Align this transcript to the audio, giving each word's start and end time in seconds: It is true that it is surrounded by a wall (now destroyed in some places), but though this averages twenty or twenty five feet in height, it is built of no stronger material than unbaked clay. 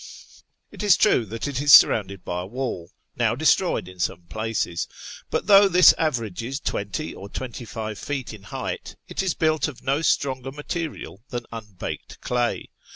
It 0.71 0.81
is 0.81 0.97
true 0.97 1.27
that 1.27 1.47
it 1.47 1.61
is 1.61 1.71
surrounded 1.75 2.25
by 2.25 2.41
a 2.41 2.45
wall 2.47 2.89
(now 3.15 3.35
destroyed 3.35 3.87
in 3.87 3.99
some 3.99 4.23
places), 4.23 4.87
but 5.29 5.45
though 5.45 5.67
this 5.67 5.93
averages 5.93 6.59
twenty 6.59 7.13
or 7.13 7.29
twenty 7.29 7.65
five 7.65 7.99
feet 7.99 8.33
in 8.33 8.41
height, 8.41 8.95
it 9.07 9.21
is 9.21 9.35
built 9.35 9.67
of 9.67 9.83
no 9.83 10.01
stronger 10.01 10.51
material 10.51 11.21
than 11.29 11.45
unbaked 11.51 12.19
clay. 12.19 12.71